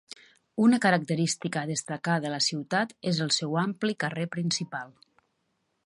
[0.67, 4.97] Una característica a destacar de la ciutat és el seu ampli carrer principal.